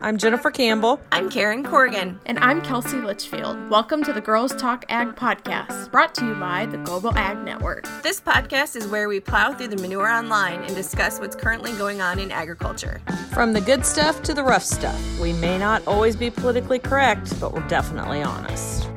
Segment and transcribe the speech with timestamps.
[0.00, 1.00] I'm Jennifer Campbell.
[1.10, 2.20] I'm Karen Corrigan.
[2.26, 3.68] And I'm Kelsey Litchfield.
[3.68, 7.84] Welcome to the Girls Talk Ag podcast, brought to you by the Global Ag Network.
[8.04, 12.00] This podcast is where we plow through the manure online and discuss what's currently going
[12.00, 13.02] on in agriculture.
[13.32, 15.18] From the good stuff to the rough stuff.
[15.18, 18.88] We may not always be politically correct, but we're definitely honest.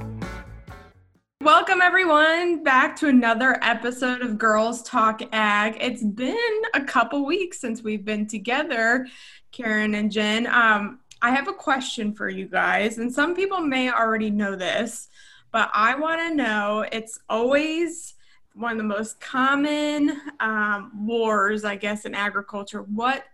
[1.41, 5.75] Welcome, everyone, back to another episode of Girls Talk Ag.
[5.81, 9.07] It's been a couple weeks since we've been together,
[9.51, 10.47] Karen and Jen.
[10.47, 15.09] Um, I have a question for you guys, and some people may already know this,
[15.51, 18.15] but I want to know it's always
[18.53, 22.81] one of the most common um, wars, I guess, in agriculture.
[22.81, 23.25] What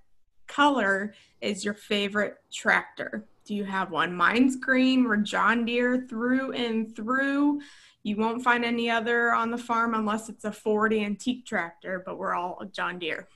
[0.47, 3.25] color is your favorite tractor?
[3.45, 4.13] Do you have one?
[4.13, 5.05] Mine's green.
[5.05, 7.61] We're John Deere through and through.
[8.03, 12.17] You won't find any other on the farm unless it's a Ford antique tractor, but
[12.17, 13.27] we're all John Deere.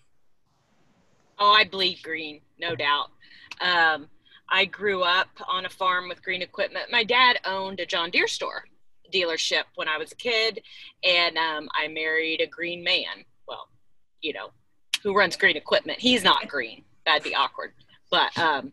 [1.44, 3.10] Oh, I bleed green, no doubt.
[3.62, 4.08] Um,
[4.48, 6.92] I grew up on a farm with green equipment.
[6.92, 8.66] My dad owned a John Deere store
[9.12, 10.62] dealership when I was a kid,
[11.04, 13.26] and um, I married a green man.
[13.48, 13.70] Well,
[14.22, 14.52] you know,
[15.02, 16.00] who runs green equipment.
[16.00, 16.84] He's not green.
[17.08, 17.72] That'd be awkward.
[18.12, 18.72] But um,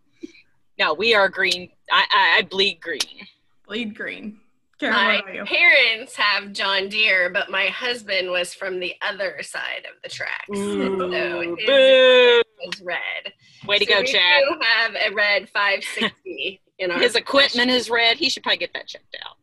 [0.79, 1.71] no, we are green.
[1.91, 3.27] I, I, I bleed green.
[3.67, 4.41] Bleed green.
[4.79, 10.01] Karen, my parents have John Deere, but my husband was from the other side of
[10.03, 10.51] the tracks.
[10.55, 13.33] Ooh, so his was red.
[13.67, 14.43] Way to so go, Chad.
[14.51, 18.17] We have a red 560 in our His equipment is red.
[18.17, 19.37] He should probably get that checked out.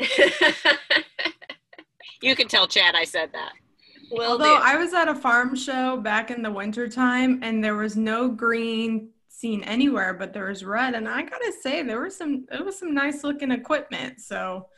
[2.22, 3.52] you can tell Chad I said that.
[4.10, 4.62] Will Although do.
[4.62, 9.10] I was at a farm show back in the wintertime and there was no green
[9.28, 10.94] seen anywhere, but there was red.
[10.94, 14.20] And I gotta say, there was some it was some nice looking equipment.
[14.20, 14.68] So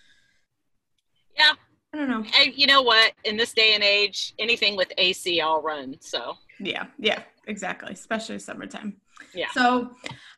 [1.36, 1.52] yeah,
[1.92, 2.22] I don't know.
[2.22, 3.12] Hey, you know what?
[3.24, 5.96] In this day and age, anything with AC, I'll run.
[6.00, 7.92] So yeah, yeah, exactly.
[7.92, 8.96] Especially summertime.
[9.34, 9.46] Yeah.
[9.54, 9.90] So,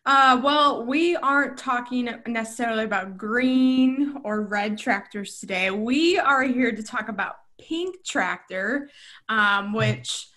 [0.06, 5.70] uh, well, we aren't talking necessarily about green or red tractors today.
[5.70, 8.88] We are here to talk about pink tractor,
[9.28, 10.28] um, which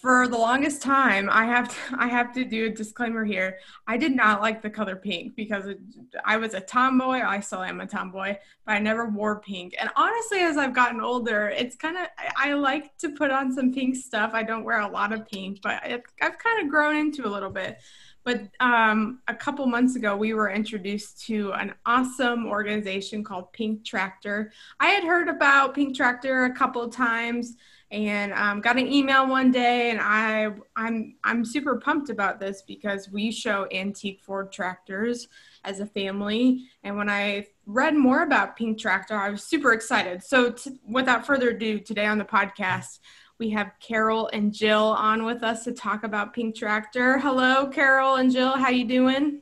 [0.00, 3.58] for the longest time i have to, i have to do a disclaimer here.
[3.86, 5.80] I did not like the color pink because it,
[6.24, 7.20] i was a tomboy.
[7.20, 9.74] I still am a tomboy but i never wore pink.
[9.78, 13.52] And honestly as i've gotten older it's kind of I, I, like to put on
[13.52, 14.30] some pink stuff.
[14.34, 17.30] I don't wear a lot of pink but it, i've kind of grown into a
[17.30, 17.78] little bit.
[18.24, 23.86] But um, a couple months ago we were introduced to an awesome organization called pink
[23.86, 24.52] tractor.
[24.78, 27.56] I had heard about pink tractor a couple times
[27.90, 32.62] and um, got an email one day and I I'm I'm super pumped about this
[32.62, 35.28] because we show antique Ford tractors
[35.64, 40.22] as a family and when I read more about Pink Tractor I was super excited.
[40.22, 42.98] So t- without further ado today on the podcast
[43.38, 47.18] we have Carol and Jill on with us to talk about Pink Tractor.
[47.18, 49.40] Hello Carol and Jill, how you doing?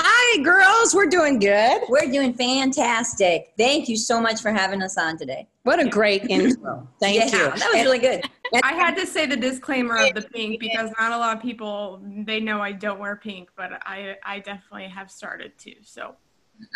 [0.00, 1.82] Hi girls, we're doing good.
[1.88, 3.52] We're doing fantastic.
[3.58, 5.48] Thank you so much for having us on today.
[5.64, 6.86] What a great intro.
[7.00, 7.58] Thank yeah, you.
[7.58, 8.22] That was really good.
[8.62, 12.00] I had to say the disclaimer of the pink because not a lot of people
[12.24, 15.74] they know I don't wear pink, but I I definitely have started to.
[15.82, 16.14] So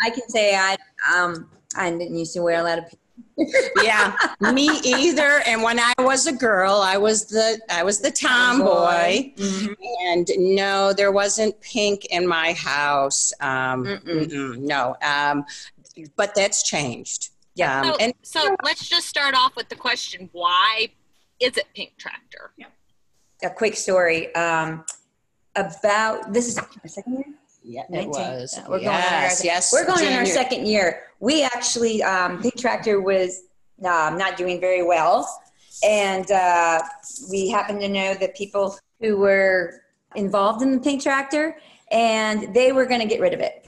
[0.01, 0.75] I can say I
[1.15, 2.99] um I didn't used to wear a lot of pink.
[3.83, 5.41] Yeah, me either.
[5.45, 9.73] And when I was a girl, I was the I was the tomboy, mm-hmm.
[10.05, 13.33] and no, there wasn't pink in my house.
[13.39, 14.03] Um, mm-mm.
[14.03, 15.45] Mm-mm, no, um,
[16.15, 17.29] but that's changed.
[17.55, 17.81] Yeah.
[17.81, 20.89] Um, so, and so let's just start off with the question: Why
[21.39, 22.51] is it Pink Tractor?
[22.57, 22.67] Yeah.
[23.43, 24.85] A quick story um,
[25.55, 27.25] about this is our second year.
[27.63, 28.59] Yeah, 19, it was.
[28.67, 29.73] we're yes, going on our, yes.
[29.73, 31.03] We're going in our second year.
[31.19, 33.43] We actually um, Pink Tractor was
[33.85, 35.27] um, not doing very well,
[35.83, 36.81] and uh,
[37.31, 39.81] we happened to know that people who were
[40.15, 41.57] involved in the Pink Tractor,
[41.91, 43.65] and they were going to get rid of it.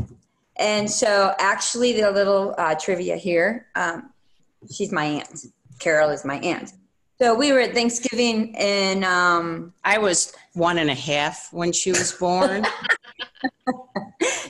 [0.58, 4.10] And so, actually, the little uh, trivia here um,
[4.72, 5.46] she's my aunt.
[5.80, 6.74] Carol is my aunt.
[7.20, 11.92] So we were at Thanksgiving, and um, I was one and a half when she
[11.92, 12.66] was born.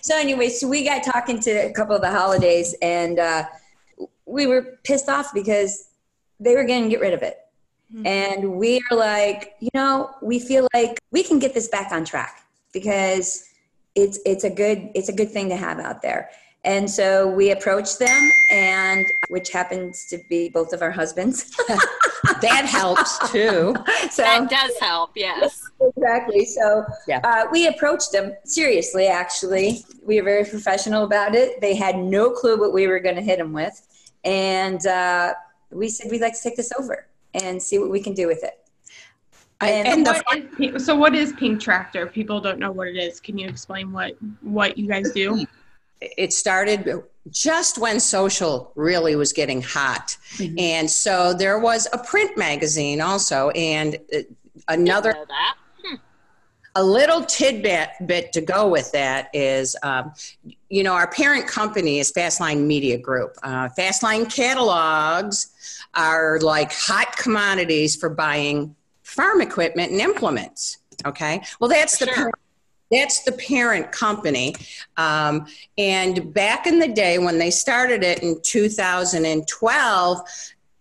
[0.02, 3.46] so anyway, so we got talking to a couple of the holidays, and uh,
[4.26, 5.90] we were pissed off because
[6.40, 7.38] they were going to get rid of it.
[7.94, 8.08] Mm-hmm.
[8.08, 12.04] And we are like, you know, we feel like we can get this back on
[12.04, 12.42] track
[12.74, 13.48] because
[13.94, 16.30] it's it's a good it's a good thing to have out there.
[16.66, 21.56] And so we approached them, and which happens to be both of our husbands.
[22.42, 23.76] that helps too.
[24.10, 25.62] So that does help, yes.
[25.80, 26.44] Exactly.
[26.44, 27.20] So yeah.
[27.24, 29.06] uh, we approached them seriously.
[29.06, 31.62] Actually, we were very professional about it.
[31.62, 33.86] They had no clue what we were going to hit them with,
[34.24, 35.36] and uh,
[35.70, 38.44] we said we'd like to take this over and see what we can do with
[38.44, 38.60] it.
[39.62, 42.08] And, and what is, so, what is Pink Tractor?
[42.08, 43.20] People don't know what it is.
[43.20, 45.46] Can you explain what what you guys do?
[46.02, 50.60] It started just when social really was getting hot, mm-hmm.
[50.60, 54.20] and so there was a print magazine also, and uh,
[54.68, 55.16] another
[56.76, 60.14] a little tidbit bit to go with that is, um,
[60.70, 63.38] you know, our parent company is Fastline Media Group.
[63.44, 65.54] Uh, Fastline catalogs
[65.94, 70.80] are like hot commodities for buying farm equipment and implements.
[71.06, 72.32] Okay, well that's the sure.
[72.92, 74.56] That's the parent company.
[74.98, 75.48] Um,
[75.78, 80.22] and back in the day when they started it in 2012,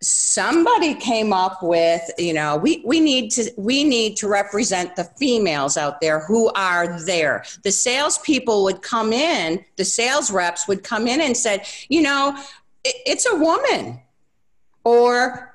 [0.03, 5.05] somebody came up with you know we, we need to we need to represent the
[5.19, 10.85] females out there who are there the salespeople would come in the sales reps would
[10.85, 12.37] come in and said you know
[12.85, 13.99] it, it's a woman
[14.85, 15.54] or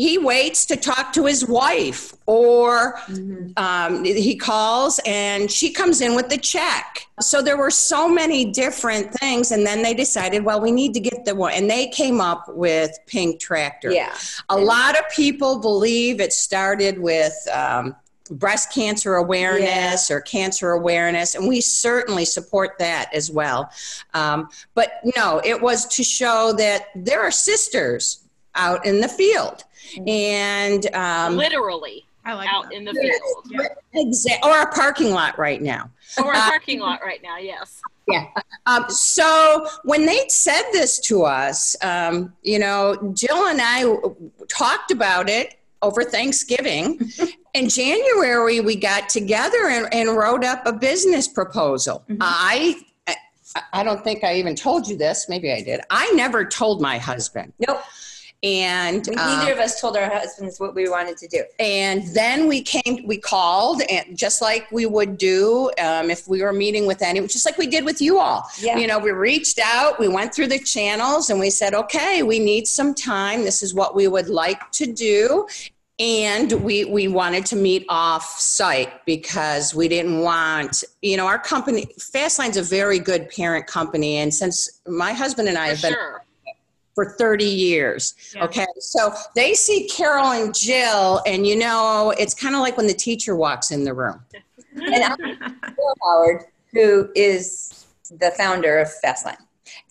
[0.00, 3.52] he waits to talk to his wife or mm-hmm.
[3.56, 8.50] um, he calls and she comes in with the check so there were so many
[8.50, 11.86] different things and then they decided well we need to get the one and they
[11.88, 14.14] came up with pink tractor yeah
[14.48, 17.94] a lot of people believe it started with um,
[18.30, 20.16] breast cancer awareness yeah.
[20.16, 23.68] or cancer awareness, and we certainly support that as well.
[24.14, 28.22] Um, but no, it was to show that there are sisters
[28.54, 29.64] out in the field
[30.06, 32.72] and um, literally like out that.
[32.72, 33.46] in the field.
[33.50, 34.00] Yeah.
[34.00, 34.50] Exactly.
[34.50, 35.90] Or a parking lot right now.
[36.18, 37.80] Or a uh, parking lot right now, yes.
[38.08, 38.26] Yeah.
[38.66, 43.84] Um, so when they said this to us, um, you know, Jill and I
[44.48, 47.00] talked about it over Thanksgiving.
[47.54, 52.04] in January, we got together and, and wrote up a business proposal.
[52.08, 52.18] Mm-hmm.
[52.20, 52.80] I
[53.72, 55.28] I don't think I even told you this.
[55.28, 55.80] Maybe I did.
[55.90, 57.52] I never told my husband.
[57.66, 57.82] Nope.
[58.42, 61.44] And neither um, of us told our husbands what we wanted to do.
[61.58, 66.42] And then we came, we called, and just like we would do um, if we
[66.42, 68.48] were meeting with anyone, just like we did with you all.
[68.58, 68.78] Yeah.
[68.78, 72.38] You know, we reached out, we went through the channels, and we said, okay, we
[72.38, 73.44] need some time.
[73.44, 75.46] This is what we would like to do
[75.98, 81.38] and we we wanted to meet off site because we didn't want you know our
[81.38, 85.82] company fastline's a very good parent company and since my husband and i For have
[85.82, 86.24] been sure
[86.94, 88.14] for 30 years.
[88.34, 88.44] Yeah.
[88.44, 88.66] Okay.
[88.78, 92.94] So they see Carol and Jill, and you know, it's kind of like when the
[92.94, 94.20] teacher walks in the room.
[94.74, 99.36] and I'm Jill Howard, who is the founder of Fastline.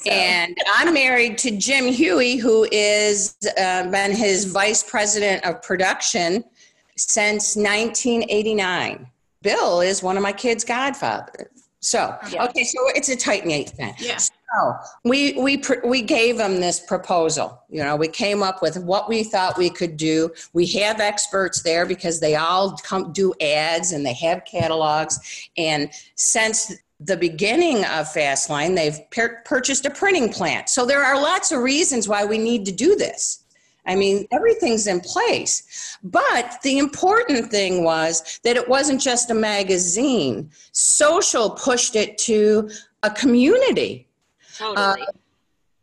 [0.01, 0.11] So.
[0.11, 6.43] And I'm married to Jim Huey, who is uh, been his vice president of production
[6.95, 9.07] since 1989.
[9.41, 11.47] Bill is one of my kids' godfathers.
[11.81, 12.45] So, yeah.
[12.45, 13.93] okay, so it's a tight knit thing.
[13.99, 14.17] Yeah.
[14.17, 14.73] So Oh,
[15.03, 17.61] we we we gave them this proposal.
[17.69, 20.31] You know, we came up with what we thought we could do.
[20.53, 25.49] We have experts there because they all come do ads and they have catalogs.
[25.55, 30.67] And since the beginning of Fastline, they've per- purchased a printing plant.
[30.69, 33.43] So there are lots of reasons why we need to do this.
[33.85, 35.97] I mean, everything's in place.
[36.03, 40.51] But the important thing was that it wasn't just a magazine.
[40.73, 42.69] Social pushed it to
[43.03, 44.08] a community.
[44.59, 45.01] Totally.
[45.01, 45.05] Uh,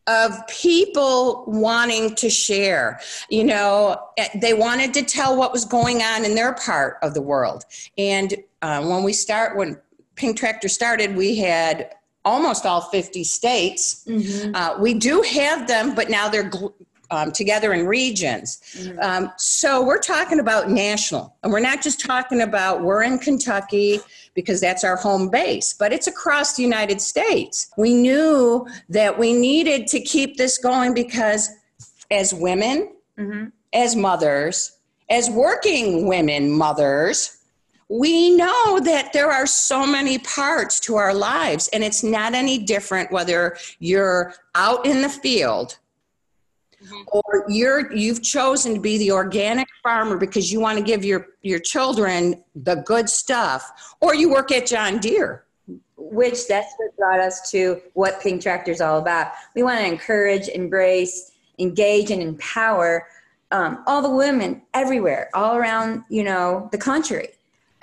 [0.06, 3.00] of people wanting to share.
[3.28, 7.22] You know, they wanted to tell what was going on in their part of the
[7.22, 7.64] world.
[7.98, 9.80] And uh, when we start, when
[10.14, 11.92] Pink Tractor started, we had
[12.24, 14.04] almost all 50 states.
[14.06, 14.54] Mm-hmm.
[14.54, 16.72] Uh, we do have them, but now they're gl-
[17.10, 18.60] um, together in regions.
[18.74, 18.98] Mm-hmm.
[19.00, 24.00] Um, so we're talking about national, and we're not just talking about we're in Kentucky
[24.36, 27.68] because that's our home base, but it's across the United States.
[27.76, 31.50] We knew that we needed to keep this going because
[32.10, 33.46] as women, mm-hmm.
[33.72, 34.78] as mothers,
[35.10, 37.38] as working women mothers,
[37.88, 42.58] we know that there are so many parts to our lives, and it's not any
[42.58, 45.78] different whether you're out in the field
[46.86, 47.02] mm-hmm.
[47.12, 51.28] or you're you've chosen to be the organic farmer because you want to give your
[51.42, 55.44] your children the good stuff or you work at John Deere
[55.96, 59.86] which that's what brought us to what pink tractor is all about we want to
[59.86, 63.06] encourage embrace engage and empower
[63.50, 67.28] um, all the women everywhere all around you know the country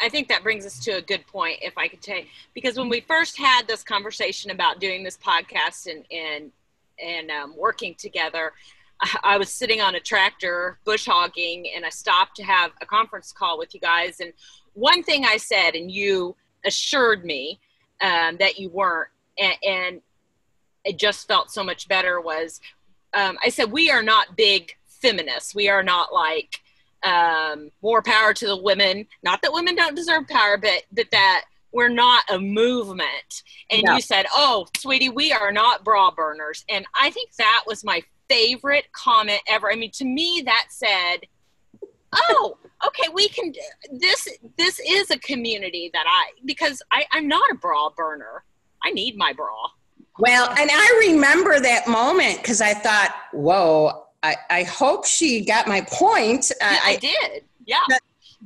[0.01, 2.89] I think that brings us to a good point, if I could take, because when
[2.89, 6.51] we first had this conversation about doing this podcast and and
[7.03, 8.53] and um, working together,
[9.23, 13.31] I was sitting on a tractor bush hogging and I stopped to have a conference
[13.31, 14.19] call with you guys.
[14.19, 14.33] And
[14.73, 17.59] one thing I said, and you assured me
[18.01, 20.01] um, that you weren't, and, and,
[20.85, 22.59] it just felt so much better was
[23.13, 25.55] um, I said, we are not big feminists.
[25.55, 26.59] We are not like,
[27.03, 29.07] um, more power to the women.
[29.23, 33.43] Not that women don't deserve power, but that that we're not a movement.
[33.69, 37.83] And you said, "Oh, sweetie, we are not bra burners." And I think that was
[37.83, 39.71] my favorite comment ever.
[39.71, 41.19] I mean, to me, that said,
[42.13, 43.53] "Oh, okay, we can.
[43.91, 48.43] This this is a community that I because I I'm not a bra burner.
[48.83, 49.53] I need my bra."
[50.19, 55.67] Well, and I remember that moment because I thought, "Whoa." I, I hope she got
[55.67, 56.49] my point.
[56.61, 57.43] Yeah, I, I did.
[57.65, 57.83] Yeah.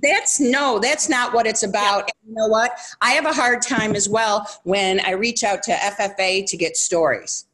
[0.01, 2.05] that's no, that's not what it's about.
[2.07, 2.29] Yeah.
[2.29, 2.79] you know what?
[2.99, 6.77] I have a hard time as well when I reach out to FFA to get
[6.77, 7.46] stories.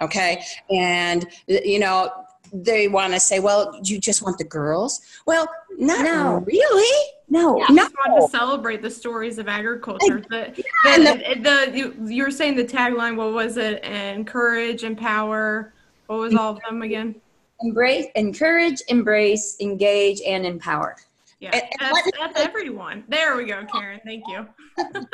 [0.00, 0.42] Okay.
[0.70, 2.10] And, you know,
[2.52, 5.00] they want to say, well, you just want the girls?
[5.26, 6.44] Well, not no.
[6.46, 7.12] really.
[7.28, 7.66] No, yeah.
[7.70, 7.88] no.
[8.06, 10.22] Want to celebrate the stories of agriculture.
[10.28, 13.84] The, yeah, the, the, the, you, you were saying the tagline, what was it?
[13.84, 15.72] And Encourage, empower.
[16.08, 17.14] What was all of them again?
[17.62, 20.96] embrace, encourage, embrace, engage, and empower.
[21.40, 23.04] Yeah, and, and that's, that's everyone.
[23.08, 24.00] There we go, Karen.
[24.04, 24.46] Thank you.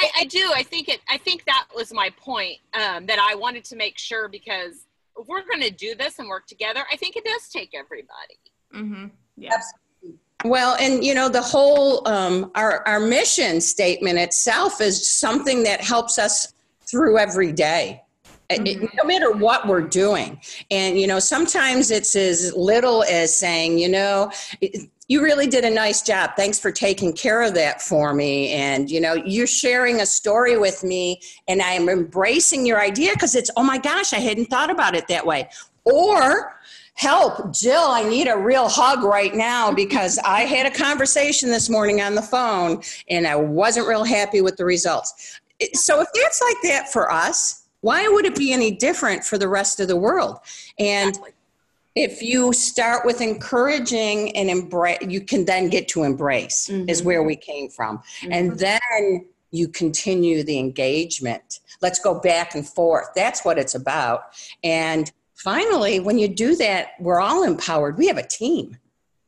[0.00, 0.50] I, I, do.
[0.54, 1.00] I think it.
[1.08, 4.86] I think that was my point um, that I wanted to make sure because
[5.18, 8.38] if we're going to do this and work together, I think it does take everybody.
[8.74, 9.06] Mm-hmm.
[9.36, 9.60] Yeah.
[10.44, 15.82] Well, and you know, the whole um, our our mission statement itself is something that
[15.82, 16.54] helps us
[16.90, 18.02] through every day.
[18.50, 18.86] Mm-hmm.
[18.96, 20.40] no matter what we're doing.
[20.72, 24.32] And, you know, sometimes it's as little as saying, you know,
[25.10, 26.30] you really did a nice job.
[26.36, 28.52] Thanks for taking care of that for me.
[28.52, 33.10] And, you know, you're sharing a story with me and I am embracing your idea
[33.14, 35.50] because it's, oh my gosh, I hadn't thought about it that way.
[35.84, 36.56] Or,
[36.94, 41.70] help jill i need a real hug right now because i had a conversation this
[41.70, 45.40] morning on the phone and i wasn't real happy with the results
[45.72, 49.48] so if that's like that for us why would it be any different for the
[49.48, 50.38] rest of the world?
[50.78, 51.18] And.
[52.02, 56.88] If you start with encouraging and embrace, you can then get to embrace, mm-hmm.
[56.88, 57.98] is where we came from.
[57.98, 58.32] Mm-hmm.
[58.32, 61.60] And then you continue the engagement.
[61.82, 63.08] Let's go back and forth.
[63.14, 64.24] That's what it's about.
[64.62, 67.98] And finally, when you do that, we're all empowered.
[67.98, 68.76] We have a team.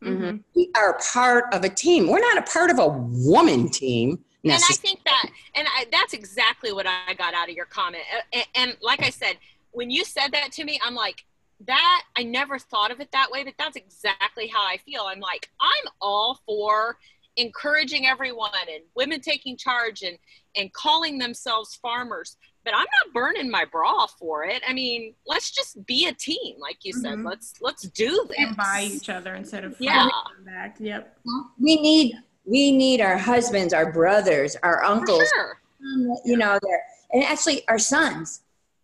[0.02, 0.38] Mm-hmm.
[0.54, 2.08] We are part of a team.
[2.08, 6.14] We're not a part of a woman team and I think that, and I, that's
[6.14, 8.02] exactly what I got out of your comment.
[8.32, 9.36] And, and, like I said,
[9.70, 11.24] when you said that to me, I'm like,
[11.66, 15.02] that I never thought of it that way, but that's exactly how I feel.
[15.02, 16.96] I'm like, I'm all for
[17.36, 20.18] encouraging everyone and women taking charge and
[20.54, 25.50] and calling themselves farmers but i'm not burning my bra for it i mean let's
[25.50, 27.28] just be a team like you said mm-hmm.
[27.28, 30.06] let's let's do this and buy each other instead of yeah
[30.44, 31.16] back yep
[31.58, 32.14] we need
[32.44, 35.60] we need our husbands, our brothers, our uncles, sure.
[35.82, 38.42] um, you know, there, and actually our sons.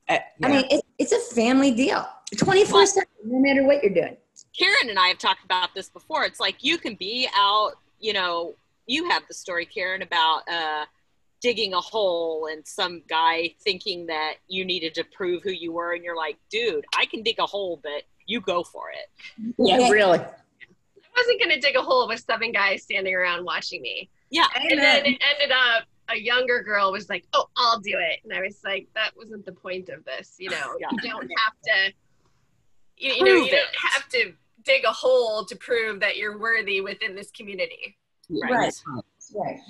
[0.08, 0.46] Uh, yeah.
[0.46, 2.06] I mean, it, it's a family deal,
[2.36, 4.16] 24 7, no matter what you're doing.
[4.56, 6.24] Karen and I have talked about this before.
[6.24, 8.54] It's like you can be out, you know,
[8.86, 10.84] you have the story, Karen, about uh,
[11.40, 15.92] digging a hole and some guy thinking that you needed to prove who you were.
[15.92, 19.54] And you're like, dude, I can dig a hole, but you go for it.
[19.58, 23.82] Yeah, really I wasn't going to dig a hole with seven guys standing around watching
[23.82, 24.08] me.
[24.30, 24.46] Yeah.
[24.54, 28.32] And then it ended up a younger girl was like, "Oh, I'll do it," and
[28.32, 30.36] I was like, "That wasn't the point of this.
[30.38, 30.88] You know, yeah.
[30.90, 31.92] you don't have to.
[32.98, 34.32] You, you know, you don't have to
[34.64, 37.96] dig a hole to prove that you're worthy within this community."
[38.30, 38.72] Right.
[38.86, 39.04] Right.
[39.34, 39.60] right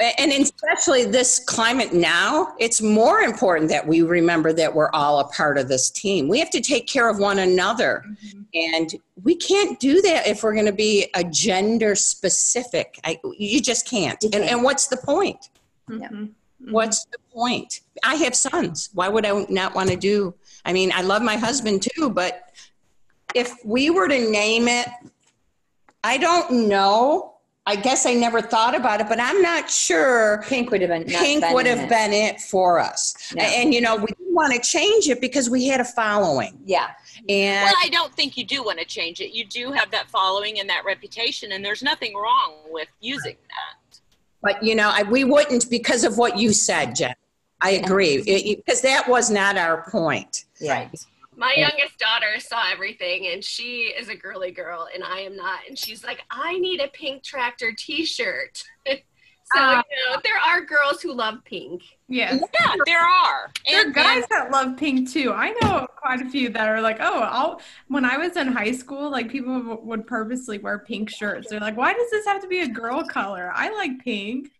[0.00, 5.24] and especially this climate now, it's more important that we remember that we're all a
[5.28, 6.28] part of this team.
[6.28, 8.04] We have to take care of one another.
[8.06, 8.40] Mm-hmm.
[8.54, 13.00] And we can't do that if we're going to be a gender specific.
[13.02, 14.22] I, you just can't.
[14.22, 15.48] And, and what's the point?
[15.90, 16.02] Mm-hmm.
[16.02, 16.72] mm-hmm.
[16.72, 17.82] What's the point?
[18.02, 18.90] I have sons.
[18.92, 20.34] Why would I not want to do?
[20.64, 22.47] I mean, I love my husband too, but
[23.34, 24.88] if we were to name it,
[26.02, 30.42] I don't know I guess I never thought about it, but I'm not sure.
[30.46, 31.04] Pink would have been.
[31.04, 31.90] Pink been would have it.
[31.90, 33.42] been it for us, no.
[33.42, 36.58] and you know we didn't want to change it because we had a following.
[36.64, 36.88] Yeah,
[37.28, 39.34] and well, I don't think you do want to change it.
[39.34, 44.00] You do have that following and that reputation, and there's nothing wrong with using that.
[44.40, 47.14] But you know, I, we wouldn't because of what you said, Jen.
[47.60, 50.46] I agree because that was not our point.
[50.66, 50.88] Right.
[51.38, 55.60] My youngest daughter saw everything and she is a girly girl and I am not.
[55.68, 58.60] And she's like, I need a pink tractor t shirt.
[58.88, 58.98] so,
[59.56, 61.82] uh, you know, there are girls who love pink.
[62.08, 62.42] Yes.
[62.60, 63.52] Yeah, there are.
[63.70, 65.32] There are guys that love pink too.
[65.32, 68.72] I know quite a few that are like, oh, I'll, when I was in high
[68.72, 71.50] school, like people would purposely wear pink shirts.
[71.50, 73.52] They're like, why does this have to be a girl color?
[73.54, 74.50] I like pink.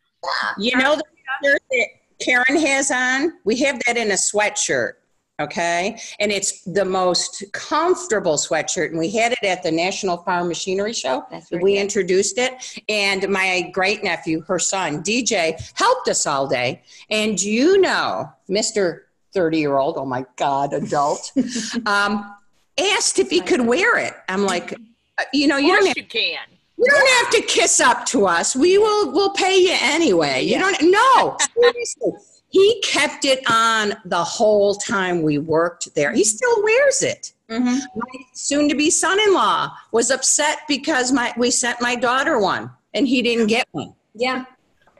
[0.59, 1.05] You know, the
[1.43, 1.87] shirt that
[2.21, 4.93] Karen has on, we have that in a sweatshirt.
[5.41, 5.99] Okay?
[6.21, 8.89] And it's the most comfortable sweatshirt.
[8.91, 11.25] And we had it at the National Farm Machinery Show.
[11.31, 11.63] That's right.
[11.63, 12.83] We introduced it.
[12.89, 16.83] And my great nephew, her son, DJ, helped us all day.
[17.11, 19.03] And you know, Mr.
[19.33, 21.33] 30 year old, oh my God, adult,
[21.87, 22.35] um,
[22.81, 24.15] asked if he could wear it.
[24.29, 26.39] I'm like, uh, you know, you Of don't course have you can.
[26.79, 28.55] you don't have to kiss up to us.
[28.57, 30.43] We will we'll pay you anyway.
[30.43, 31.37] You don't no.
[31.61, 32.13] Seriously.
[32.51, 36.13] He kept it on the whole time we worked there.
[36.13, 37.33] He still wears it.
[37.51, 37.81] Mhm.
[37.95, 43.07] My soon to be son-in-law was upset because my we sent my daughter one and
[43.07, 43.95] he didn't get one.
[44.15, 44.45] Yeah.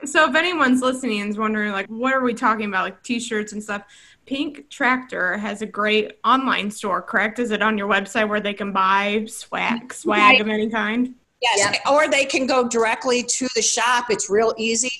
[0.05, 3.51] So if anyone's listening and is wondering, like, what are we talking about, like T-shirts
[3.51, 3.83] and stuff?
[4.25, 7.39] Pink Tractor has a great online store, correct?
[7.39, 11.15] Is it on your website where they can buy swag, swag of any kind?
[11.41, 14.05] Yes, or they can go directly to the shop.
[14.09, 14.91] It's real easy.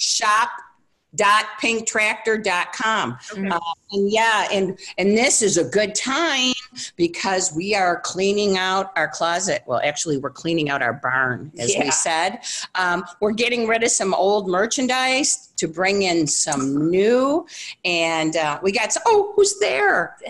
[1.17, 3.17] Shop.pinktractor.com.
[3.51, 3.59] Uh,
[3.91, 6.53] and yeah, and and this is a good time
[6.95, 9.63] because we are cleaning out our closet.
[9.65, 11.83] Well, actually, we're cleaning out our barn, as Yeah.
[11.83, 12.39] we said.
[12.75, 17.45] Um, we're getting rid of some old merchandise to bring in some new,
[17.85, 18.93] and uh, we got.
[18.93, 20.17] Some, oh, who's there?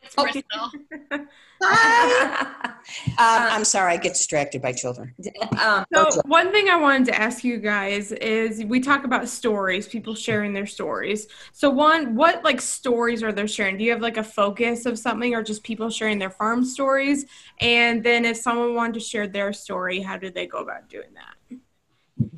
[0.00, 0.70] It's Oh.
[1.62, 2.64] Hi.
[2.64, 2.78] um,
[3.18, 5.14] I'm sorry, I get distracted by children.
[5.60, 9.88] um, So one thing I wanted to ask you guys is we talk about stories,
[9.88, 11.26] people sharing their stories.
[11.52, 13.76] So one, what like stories are they sharing?
[13.76, 17.26] Do you have like a focus of something or just people sharing their farm stories?
[17.60, 21.08] And then if someone wanted to share their story, how do they go about doing
[21.14, 21.58] that?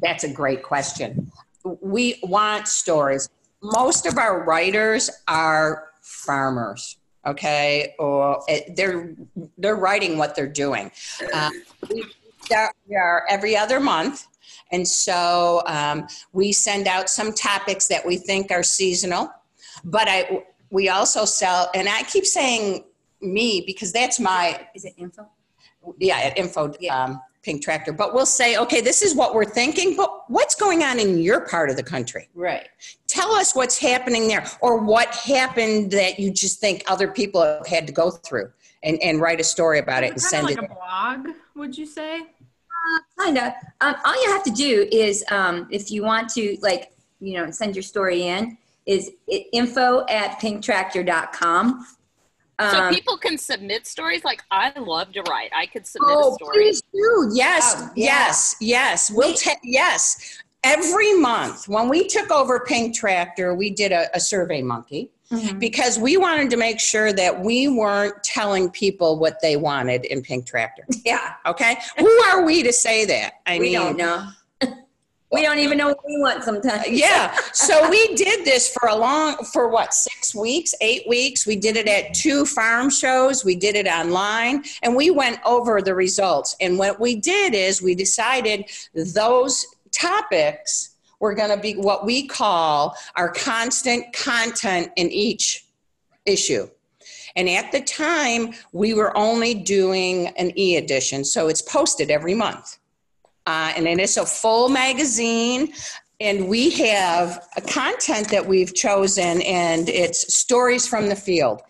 [0.03, 1.31] That's a great question.
[1.63, 3.29] We want stories.
[3.63, 6.97] Most of our writers are farmers,
[7.27, 9.15] okay, or uh, they're
[9.59, 10.91] they're writing what they're doing.
[11.33, 11.53] Um,
[11.91, 12.05] we,
[12.55, 14.27] are, we are every other month,
[14.73, 19.31] and so um, we send out some topics that we think are seasonal.
[19.85, 22.85] But I we also sell, and I keep saying
[23.21, 25.29] me because that's my is it info?
[25.99, 27.05] yeah, at info Yeah.
[27.05, 27.93] um, pink tractor.
[27.93, 31.47] But we'll say, okay, this is what we're thinking, but what's going on in your
[31.47, 32.29] part of the country?
[32.35, 32.69] Right.
[33.21, 37.67] Tell us what's happening there, or what happened that you just think other people have
[37.67, 38.51] had to go through,
[38.83, 40.65] and, and write a story about it and Kind of send like it.
[40.65, 42.23] a blog, would you say?
[43.23, 43.55] Kinda.
[43.83, 47.51] Um, all you have to do is, um, if you want to, like, you know,
[47.51, 48.57] send your story in,
[48.87, 49.11] is
[49.53, 51.87] info at pinktractor.com.
[52.59, 54.25] So Um, people can submit stories.
[54.25, 55.51] Like I love to write.
[55.55, 56.57] I could submit a Oh, story.
[56.57, 57.31] please do.
[57.35, 58.05] Yes, Oh, yeah.
[58.27, 59.11] yes, yes.
[59.11, 60.39] We'll ta- yes.
[60.63, 65.61] Every month, when we took over Pink Tractor, we did a, a survey monkey Mhm.
[65.61, 70.23] because we wanted to make sure that we weren't telling people what they wanted in
[70.23, 70.85] Pink Tractor.
[71.05, 73.35] yeah, Okay, who are we to say that?
[73.47, 74.27] I we mean, don't know.
[75.33, 76.89] we don't even know what we want sometimes.
[76.91, 77.35] yeah.
[77.53, 81.47] So we did this for a long, for what, six weeks, eight weeks.
[81.47, 83.45] We did it at two farm shows.
[83.45, 86.57] We did it online, and we went over the results.
[86.61, 88.65] And what we did is we decided
[89.15, 95.67] those topics were going to be what we call our constant content in each
[96.27, 96.69] issue.
[97.37, 102.35] And at the time, we were only doing an e edition, so it's posted every
[102.35, 102.79] month.
[103.47, 105.73] Uh, and it is a full magazine
[106.21, 111.63] and we have a content that we've chosen and it's stories from the field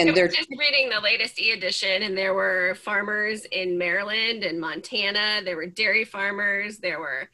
[0.00, 4.60] and was they're just reading the latest e-edition, and there were farmers in Maryland and
[4.60, 5.40] Montana.
[5.44, 6.78] There were dairy farmers.
[6.78, 7.28] There were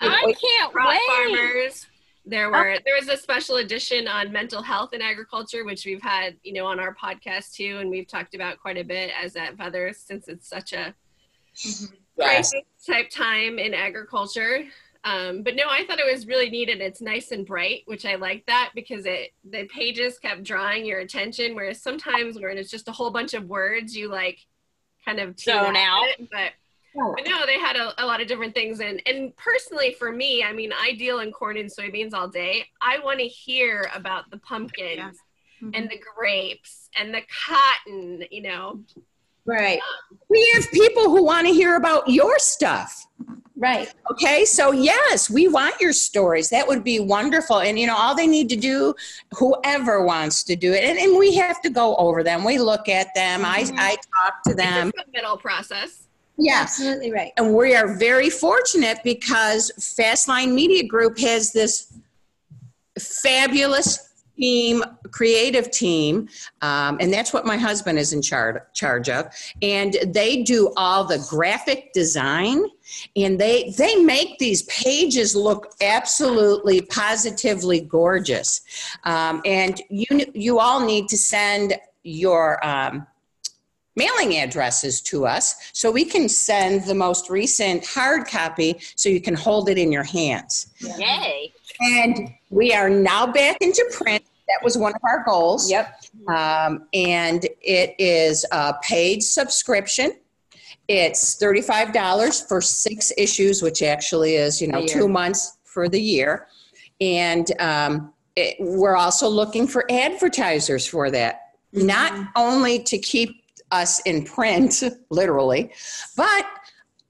[0.00, 1.00] uh, I can't crop wait.
[1.06, 1.86] farmers.
[2.24, 6.36] There were there was a special edition on mental health in agriculture, which we've had
[6.42, 9.56] you know on our podcast too, and we've talked about quite a bit as at
[9.56, 10.94] Feathers since it's such a
[11.54, 11.92] yes.
[12.16, 14.64] crisis type time in agriculture.
[15.06, 18.04] Um, but no, I thought it was really neat and it's nice and bright, which
[18.04, 21.54] I like that because it the pages kept drawing your attention.
[21.54, 24.40] Whereas sometimes when it's just a whole bunch of words, you like
[25.04, 26.02] kind of tune Zone out.
[26.02, 26.08] out.
[26.18, 26.28] It.
[26.32, 26.50] But,
[26.94, 28.80] but no, they had a, a lot of different things.
[28.80, 32.64] And and personally for me, I mean, I deal in corn and soybeans all day.
[32.82, 34.98] I want to hear about the pumpkins
[35.62, 35.70] Yeah.
[35.72, 38.24] and the grapes and the cotton.
[38.32, 38.80] You know,
[39.44, 39.78] Right.
[40.28, 43.06] we have people who want to hear about your stuff
[43.58, 43.92] Right.
[44.10, 46.50] okay so yes we want your stories.
[46.50, 47.60] That would be wonderful.
[47.60, 48.94] And you know all they need to do
[49.32, 52.44] whoever wants to do it and, and we have to go over them.
[52.44, 53.44] We look at them.
[53.44, 53.76] I, mm-hmm.
[53.78, 56.06] I talk to them it's a middle process.
[56.38, 57.32] yeah Absolutely right.
[57.36, 61.92] And we are very fortunate because Fastline Media Group has this
[62.98, 66.28] fabulous team, creative team,
[66.62, 69.32] um, and that's what my husband is in charge charge of.
[69.62, 72.64] And they do all the graphic design,
[73.16, 78.60] and they they make these pages look absolutely positively gorgeous.
[79.04, 83.06] Um, and you you all need to send your um,
[83.96, 89.20] mailing addresses to us so we can send the most recent hard copy so you
[89.20, 90.68] can hold it in your hands.
[90.98, 91.52] Yay.
[91.80, 94.24] And we are now back into print.
[94.48, 95.70] That was one of our goals.
[95.70, 96.04] Yep.
[96.28, 100.12] Um, and it is a paid subscription.
[100.88, 106.46] It's $35 for six issues, which actually is, you know, two months for the year.
[107.00, 114.00] And um, it, we're also looking for advertisers for that, not only to keep us
[114.00, 115.72] in print, literally,
[116.16, 116.46] but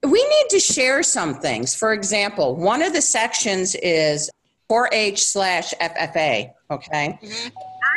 [0.03, 1.75] we need to share some things.
[1.75, 4.29] For example, one of the sections is
[4.69, 7.19] 4-H slash FFA, okay?
[7.21, 7.47] Mm-hmm.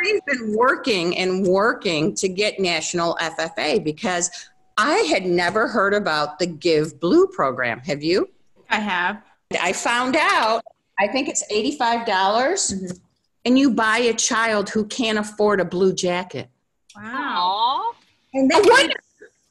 [0.03, 4.29] I've been working and working to get National FFA because
[4.77, 7.79] I had never heard about the Give Blue program.
[7.81, 8.29] Have you?
[8.69, 9.21] I have.
[9.59, 10.63] I found out,
[10.97, 12.97] I think it's $85 mm-hmm.
[13.45, 16.49] and you buy a child who can't afford a blue jacket.
[16.95, 17.91] Wow.
[18.33, 18.93] And then Wouldn't,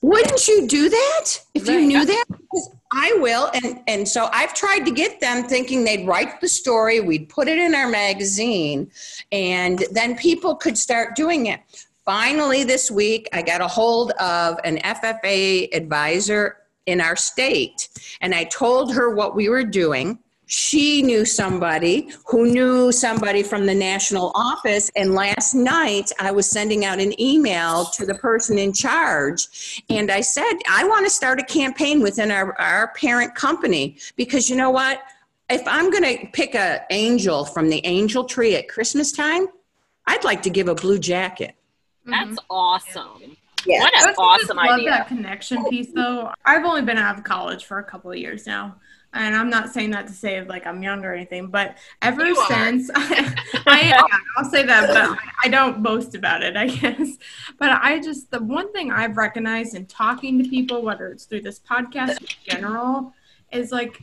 [0.00, 2.24] wouldn't you do that if you knew that?
[2.92, 6.98] I will, and and so I've tried to get them thinking they'd write the story,
[7.00, 8.90] we'd put it in our magazine,
[9.30, 11.60] and then people could start doing it.
[12.04, 17.88] Finally, this week, I got a hold of an FFA advisor in our state,
[18.20, 20.18] and I told her what we were doing.
[20.50, 24.90] She knew somebody who knew somebody from the national office.
[24.96, 29.84] And last night, I was sending out an email to the person in charge.
[29.88, 34.50] And I said, I want to start a campaign within our, our parent company because
[34.50, 35.00] you know what?
[35.48, 39.46] If I'm going to pick an angel from the angel tree at Christmas time,
[40.08, 41.54] I'd like to give a blue jacket.
[42.04, 42.50] That's mm-hmm.
[42.50, 43.36] awesome.
[43.66, 43.80] Yeah.
[43.80, 44.90] What an awesome just love idea.
[44.90, 46.32] that connection piece, though.
[46.44, 48.76] I've only been out of college for a couple of years now,
[49.12, 52.36] and I'm not saying that to say like I'm young or anything, but ever You
[52.48, 57.16] since I, I I'll say that, but I, I don't boast about it, I guess.
[57.58, 61.42] But I just the one thing I've recognized in talking to people, whether it's through
[61.42, 63.12] this podcast in general,
[63.52, 64.02] is like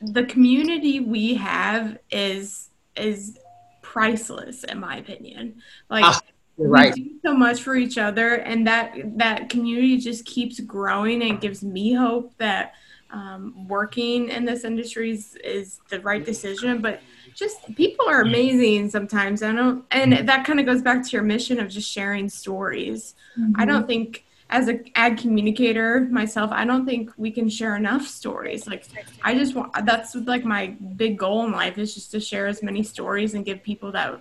[0.00, 3.38] the community we have is is
[3.82, 5.62] priceless in my opinion.
[5.90, 6.20] Like Ah,
[6.58, 6.94] You're right.
[6.94, 11.40] we do so much for each other and that that community just keeps growing and
[11.40, 12.74] gives me hope that
[13.10, 17.00] um, working in this industry is, is the right decision but
[17.34, 21.22] just people are amazing sometimes i don't and that kind of goes back to your
[21.22, 23.14] mission of just sharing stories.
[23.56, 28.06] I don't think as an ag communicator myself i don't think we can share enough
[28.06, 28.84] stories like
[29.22, 32.62] i just want that's like my big goal in life is just to share as
[32.62, 34.20] many stories and give people that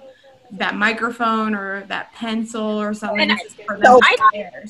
[0.57, 4.69] that microphone or that pencil or something And just for them I- to.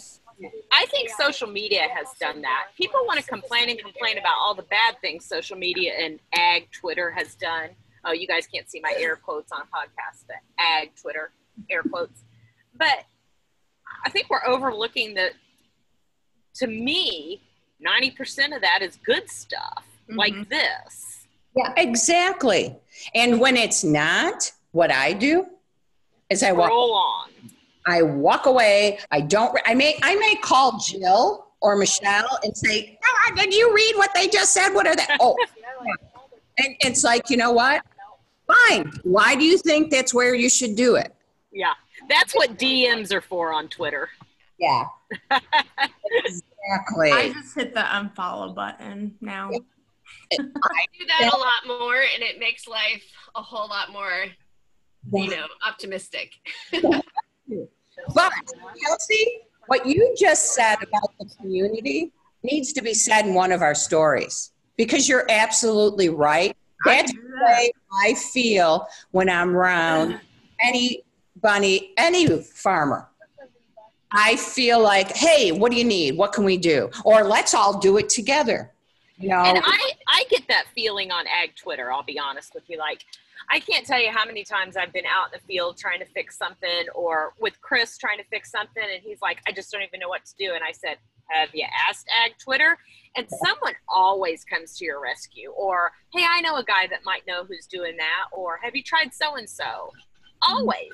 [0.72, 2.68] I think social media has done that.
[2.76, 6.70] People want to complain and complain about all the bad things social media and ag
[6.72, 7.70] Twitter has done.
[8.04, 11.32] Oh, you guys can't see my air quotes on a podcast, but ag Twitter,
[11.70, 12.24] air quotes.
[12.76, 13.06] But
[14.04, 15.34] I think we're overlooking that,
[16.56, 17.42] to me,
[17.86, 20.50] 90% of that is good stuff like mm-hmm.
[20.50, 21.28] this.
[21.56, 22.76] Yeah, exactly.
[23.16, 25.46] And when it's not, what I do
[26.30, 27.30] is I walk Roll on.
[27.86, 29.00] I walk away.
[29.12, 29.58] I don't.
[29.66, 29.98] I may.
[30.02, 34.54] I may call Jill or Michelle and say, oh, "Did you read what they just
[34.54, 34.70] said?
[34.70, 35.36] What are they?" Oh,
[36.58, 37.84] and it's like, you know what?
[38.48, 38.92] Fine.
[39.04, 41.14] Why do you think that's where you should do it?
[41.52, 41.74] Yeah.
[42.10, 44.10] That's what DMs are for on Twitter.
[44.60, 44.86] Yeah.
[45.32, 47.12] exactly.
[47.12, 49.50] I just hit the unfollow button now.
[50.32, 53.04] I do that a lot more, and it makes life
[53.36, 54.26] a whole lot more,
[55.12, 56.34] you know, optimistic.
[58.14, 58.32] But
[58.84, 62.12] Kelsey, what you just said about the community
[62.42, 66.56] needs to be said in one of our stories because you're absolutely right.
[66.86, 67.72] That's the way
[68.04, 70.20] I feel when I'm around
[70.60, 71.04] any
[71.42, 73.08] bunny, any farmer.
[74.12, 76.18] I feel like, hey, what do you need?
[76.18, 76.90] What can we do?
[77.06, 78.72] Or let's all do it together.
[79.18, 82.70] You know, And I, I get that feeling on ag Twitter, I'll be honest with
[82.70, 82.78] you.
[82.78, 83.06] Like,
[83.50, 86.06] I can't tell you how many times I've been out in the field trying to
[86.06, 88.84] fix something or with Chris trying to fix something.
[88.84, 90.54] And he's like, I just don't even know what to do.
[90.54, 90.98] And I said,
[91.30, 92.78] Have you asked ag Twitter?
[93.16, 95.52] And someone always comes to your rescue.
[95.52, 98.26] Or, Hey, I know a guy that might know who's doing that.
[98.32, 99.92] Or, Have you tried so and so?
[100.48, 100.92] Always.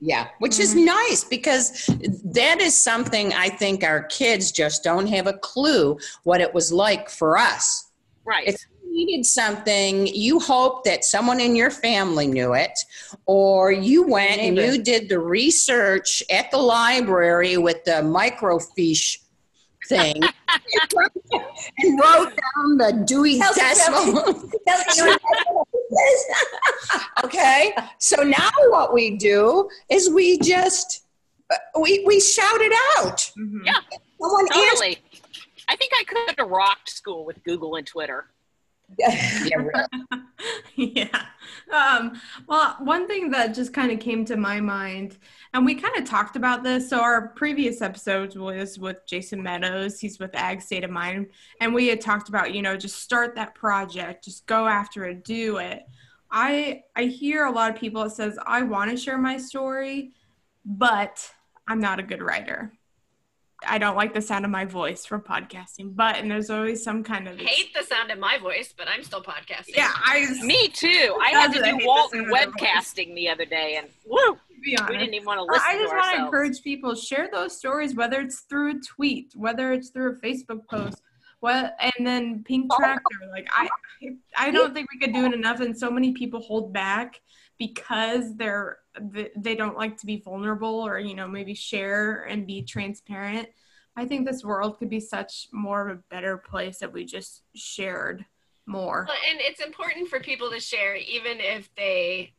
[0.00, 0.86] Yeah, which is mm-hmm.
[0.86, 1.86] nice because
[2.24, 6.72] that is something I think our kids just don't have a clue what it was
[6.72, 7.90] like for us.
[8.24, 8.48] Right.
[8.48, 8.69] If you
[9.04, 12.78] needed something, you hope that someone in your family knew it,
[13.26, 19.18] or you went and you did the research at the library with the microfiche
[19.88, 20.14] thing
[21.78, 24.44] and wrote down the Dewey Decimal.
[27.24, 31.04] okay, so now what we do is we just
[31.80, 33.18] we we shout it out.
[33.38, 33.64] Mm-hmm.
[33.64, 33.80] Yeah,
[34.20, 34.98] Someone totally.
[35.68, 38.26] I think I could have rocked school with Google and Twitter.
[38.98, 39.86] Yeah.
[40.74, 41.26] yeah.
[41.72, 45.18] Um, well, one thing that just kind of came to my mind,
[45.52, 46.88] and we kind of talked about this.
[46.88, 50.00] So our previous episode was with Jason Medows.
[50.00, 51.28] He's with Ag State of Mind,
[51.60, 55.24] and we had talked about you know just start that project, just go after it,
[55.24, 55.82] do it.
[56.30, 60.12] I I hear a lot of people that says I want to share my story,
[60.64, 61.30] but
[61.68, 62.72] I'm not a good writer.
[63.66, 67.04] I don't like the sound of my voice for podcasting, but and there's always some
[67.04, 69.76] kind of hate the sound of my voice, but I'm still podcasting.
[69.76, 71.16] Yeah, I me too.
[71.22, 75.38] I had to do Walton webcasting the other day, and woo, we didn't even want
[75.38, 75.62] to listen.
[75.66, 79.32] I just to want to encourage people share those stories, whether it's through a tweet,
[79.34, 81.02] whether it's through a Facebook post,
[81.40, 82.76] what, and then Pink oh.
[82.76, 83.02] Tractor.
[83.30, 83.68] Like I,
[84.36, 87.20] I don't think we could do it enough, and so many people hold back
[87.60, 88.78] because they're
[89.36, 93.46] they don't like to be vulnerable or you know maybe share and be transparent
[93.96, 97.42] i think this world could be such more of a better place if we just
[97.54, 98.24] shared
[98.66, 102.32] more well, and it's important for people to share even if they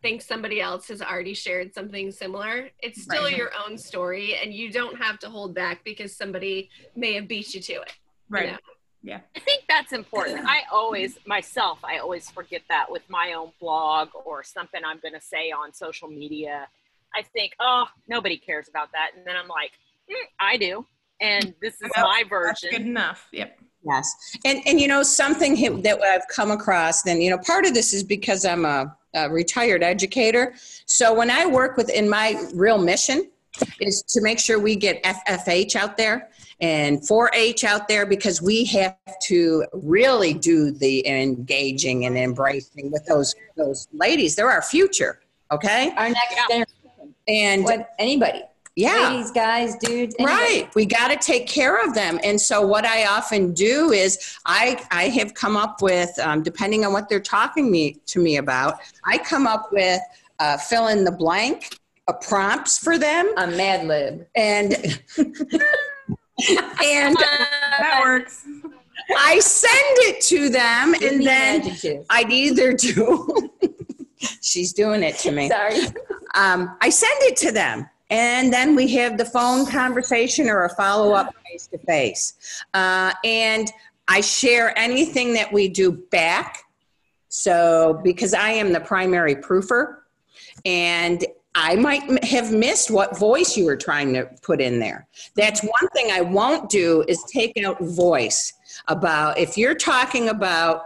[0.00, 3.36] think somebody else has already shared something similar it's still right.
[3.36, 7.52] your own story and you don't have to hold back because somebody may have beat
[7.52, 7.92] you to it
[8.30, 8.58] right you know?
[9.02, 9.20] Yeah.
[9.34, 10.46] I think that's important.
[10.46, 15.14] I always myself i always forget that with my own blog or something i'm going
[15.14, 16.68] to say on social media
[17.14, 19.12] i think oh nobody cares about that.
[19.16, 19.72] And then i'm like
[20.10, 20.86] mm, i do.
[21.22, 23.28] And this is well, my version good enough.
[23.32, 23.58] Yep.
[23.84, 24.14] Yes.
[24.44, 27.92] And and you know something that i've come across then you know part of this
[27.94, 30.54] is because i'm a, a retired educator.
[30.86, 33.30] So when i work with in my real mission
[33.80, 38.64] is to make sure we get FFA out there and 4-H out there because we
[38.66, 44.36] have to really do the engaging and embracing with those those ladies.
[44.36, 45.20] They're our future.
[45.52, 46.46] Okay, our next yeah.
[46.48, 47.14] generation.
[47.28, 48.42] And what anybody.
[48.76, 49.10] Yeah.
[49.10, 50.14] Ladies, guys, dudes.
[50.18, 50.62] Anybody.
[50.62, 50.74] Right.
[50.74, 52.20] We got to take care of them.
[52.22, 56.84] And so what I often do is I I have come up with um, depending
[56.84, 60.00] on what they're talking me to me about, I come up with
[60.38, 63.32] uh, fill in the blank uh, prompts for them.
[63.36, 64.26] A Mad Lib.
[64.34, 65.00] And
[66.84, 68.46] and that works.
[69.16, 69.74] I send
[70.08, 73.50] it to them, Give and then I'd either do.
[74.40, 75.48] she's doing it to me.
[75.48, 75.86] Sorry.
[76.34, 80.74] Um, I send it to them, and then we have the phone conversation or a
[80.74, 83.70] follow up face to face, and
[84.06, 86.64] I share anything that we do back.
[87.28, 89.98] So because I am the primary proofer,
[90.64, 91.24] and
[91.60, 95.06] I might have missed what voice you were trying to put in there.
[95.36, 98.54] That's one thing I won't do is take out voice
[98.88, 100.82] about if you're talking about,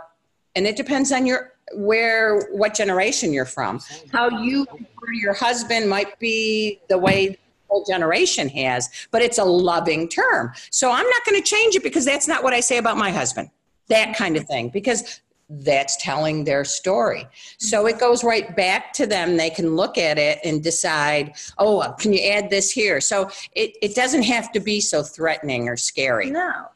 [0.57, 3.81] and it depends on your where what generation you're from.
[4.13, 9.39] How you or your husband might be the way the whole generation has, but it's
[9.39, 10.53] a loving term.
[10.71, 13.13] So I'm not going to change it because that's not what I say about my
[13.13, 13.49] husband.
[13.89, 14.71] That kind of thing.
[14.71, 15.21] Because
[15.63, 17.27] that's telling their story.
[17.59, 19.37] So it goes right back to them.
[19.37, 23.01] They can look at it and decide, oh, uh, can you add this here?
[23.01, 26.31] So it, it doesn't have to be so threatening or scary.
[26.31, 26.67] No.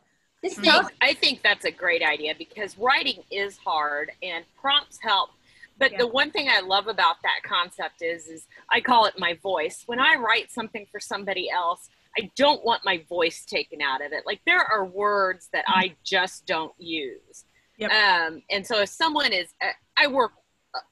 [0.45, 5.31] I think, I think that's a great idea because writing is hard and prompts help.
[5.79, 5.99] But yeah.
[5.99, 9.83] the one thing I love about that concept is, is I call it my voice.
[9.87, 14.13] When I write something for somebody else, I don't want my voice taken out of
[14.13, 14.25] it.
[14.27, 17.45] Like there are words that I just don't use.
[17.79, 17.91] Yep.
[17.93, 20.33] Um, and so if someone is, uh, I work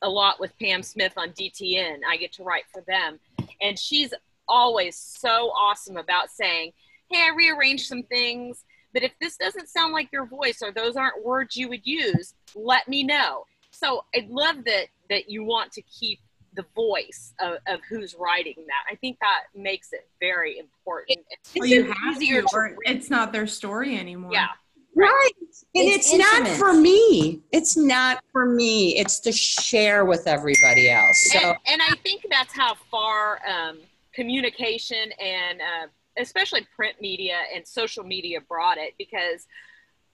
[0.03, 1.99] a lot with Pam Smith on DTN.
[2.09, 3.19] I get to write for them,
[3.61, 4.15] and she's
[4.49, 6.73] always so awesome about saying,
[7.11, 10.97] "Hey, I rearranged some things, but if this doesn't sound like your voice or those
[10.97, 15.73] aren't words you would use, let me know." So I love that that you want
[15.73, 16.21] to keep
[16.55, 18.91] the voice of, of who's writing that.
[18.91, 21.19] I think that makes it very important.
[21.31, 24.33] It's, well, you have to, it's not their story anymore.
[24.33, 24.49] Yeah.
[24.97, 25.31] Right.
[25.75, 27.43] And it's, it's not for me.
[27.53, 28.97] It's not for me.
[28.97, 31.31] It's to share with everybody else.
[31.33, 33.79] So and, and I think that's how far um,
[34.15, 35.87] communication and uh,
[36.19, 39.47] especially print media and social media brought it because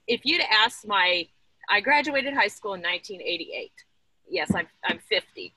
[0.05, 1.27] if you'd asked my
[1.69, 3.71] I graduated high school in 1988.
[4.29, 5.53] Yes, I'm I'm 50.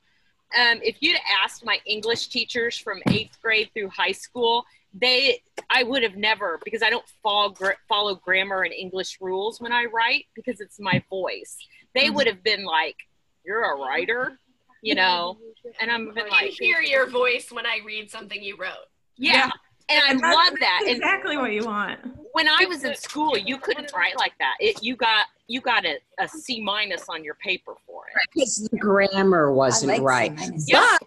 [0.59, 4.65] Um, if you'd asked my English teachers from eighth grade through high school,
[5.01, 7.55] they I would have never because I don't follow
[7.89, 11.57] follow grammar and English rules when I write because it's my voice.
[11.95, 12.15] They mm-hmm.
[12.17, 12.97] would have been like,
[13.45, 14.39] "You're a writer,"
[14.83, 15.39] you know.
[15.81, 18.87] and I'm I like, hear your voice when I read something you wrote.
[19.17, 19.47] yeah.
[19.47, 19.51] Yeah.
[19.89, 20.81] And I And love that's that.
[20.89, 22.01] And exactly what you want.
[22.33, 24.55] when I was in school, you couldn't write like that.
[24.59, 28.29] It, you got you got a, a C minus on your paper for it.
[28.35, 30.33] Because the grammar wasn't like right.
[30.73, 31.01] But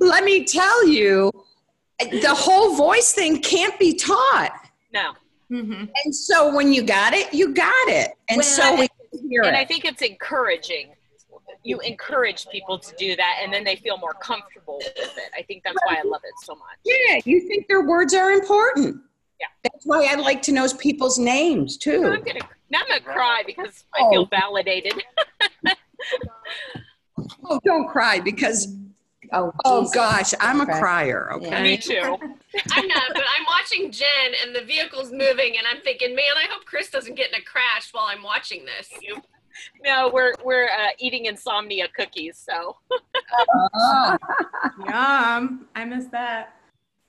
[0.00, 1.32] let me tell you,
[1.98, 4.52] the whole voice thing can't be taught.
[4.92, 5.12] No,
[5.48, 8.12] hmm And so when you got it, you got it.
[8.28, 10.92] And so we can hear and I think it's encouraging.
[11.64, 15.30] You encourage people to do that, and then they feel more comfortable with it.
[15.36, 16.78] I think that's why I love it so much.
[16.84, 19.02] Yeah, you think their words are important.
[19.40, 19.46] Yeah.
[19.64, 22.04] That's why I like to know people's names too.
[22.04, 22.32] I'm too.
[22.32, 24.94] gonna now I'm gonna cry because I feel validated.
[27.44, 28.74] Oh, don't cry because,
[29.32, 29.94] Oh, oh Jesus.
[29.94, 31.62] gosh, I'm a crier, okay?
[31.62, 32.00] Me too.
[32.72, 36.46] I'm not, but I'm watching Jen and the vehicle's moving, and I'm thinking, man, I
[36.50, 38.90] hope Chris doesn't get in a crash while I'm watching this.
[39.84, 42.76] No, we're we're uh, eating insomnia cookies, so
[43.74, 44.16] Oh.
[44.86, 45.66] Yum.
[45.74, 46.54] I miss that.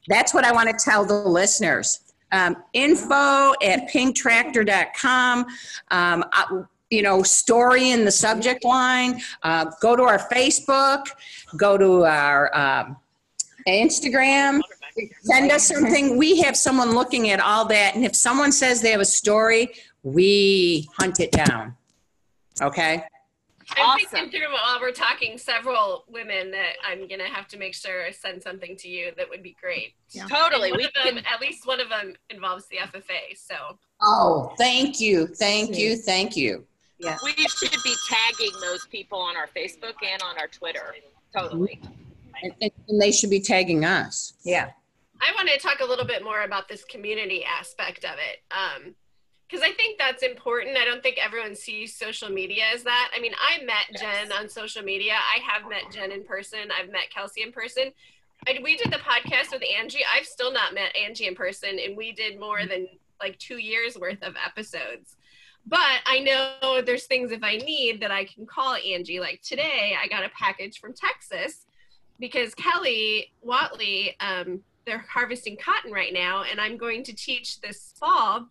[0.07, 2.01] That's what I want to tell the listeners.
[2.31, 5.45] Um, info at pinktractor.com.
[5.91, 9.21] Um, uh, you know, story in the subject line.
[9.43, 11.05] Uh, go to our Facebook.
[11.55, 12.97] Go to our um,
[13.67, 14.61] Instagram.
[15.21, 16.17] Send us something.
[16.17, 17.95] We have someone looking at all that.
[17.95, 19.69] And if someone says they have a story,
[20.03, 21.75] we hunt it down.
[22.61, 23.03] Okay?
[23.77, 24.09] I'm Awesome.
[24.09, 28.09] thinking through while we're talking several women that I'm gonna have to make sure I
[28.09, 29.93] send something to you that would be great.
[30.27, 30.71] totally.
[30.71, 33.37] One We of them, can at least one of them involves the FFA.
[33.37, 35.27] So Oh, thank you.
[35.27, 35.97] Thank you.
[35.97, 36.65] Thank you.
[36.99, 40.95] We should be tagging those people on our Facebook and on our Twitter.
[41.35, 41.79] Totally.
[42.43, 44.33] And, and and they should be tagging us.
[44.43, 44.69] Yeah.
[45.21, 48.41] I want to talk a little bit more about this community aspect of it.
[48.51, 48.95] Um,
[49.49, 50.77] because I think that's important.
[50.77, 53.09] I don't think everyone sees social media as that.
[53.15, 55.13] I mean, I met Jen on social media.
[55.13, 56.69] I have met Jen in person.
[56.71, 57.91] I've met Kelsey in person.
[58.47, 60.05] I, we did the podcast with Angie.
[60.15, 62.87] I've still not met Angie in person, and we did more than
[63.19, 65.17] like two years worth of episodes.
[65.69, 69.19] But I know there's things if I need that I can call Angie.
[69.19, 71.67] Like today, I got a package from Texas
[72.19, 77.93] because Kelly Watley, um, they're harvesting cotton right now, and I'm going to teach this
[77.99, 78.47] fall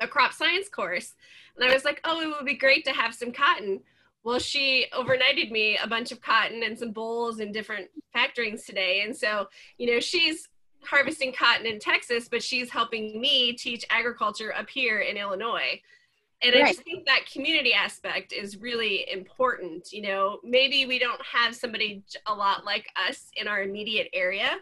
[0.00, 1.14] a crop science course.
[1.54, 3.80] And I was like, oh, it would be great to have some cotton.
[4.24, 9.02] Well, she overnighted me a bunch of cotton and some bolls and different factorings today.
[9.04, 10.48] And so, you know, she's
[10.84, 15.80] harvesting cotton in Texas, but she's helping me teach agriculture up here in Illinois.
[16.42, 19.92] And I just think that community aspect is really important.
[19.92, 24.56] You know, maybe we don't have somebody a lot like us in our immediate area,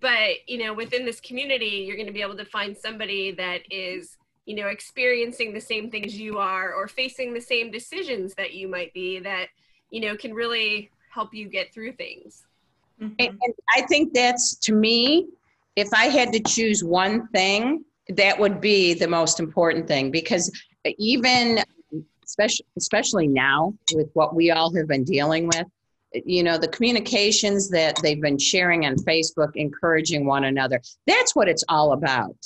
[0.00, 3.60] but you know, within this community, you're going to be able to find somebody that
[3.70, 4.16] is,
[4.46, 8.66] you know, experiencing the same things you are or facing the same decisions that you
[8.66, 9.46] might be that,
[9.90, 12.46] you know, can really help you get through things.
[13.00, 13.14] Mhm.
[13.18, 15.28] And, and I think that's to me,
[15.76, 20.50] if I had to choose one thing, that would be the most important thing because
[20.98, 21.62] even
[22.26, 25.66] especially especially now with what we all have been dealing with,
[26.12, 30.80] you know, the communications that they've been sharing on Facebook, encouraging one another.
[31.06, 32.36] That's what it's all about.